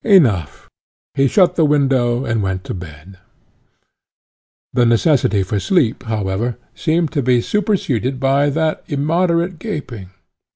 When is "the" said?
1.55-1.63, 4.73-4.83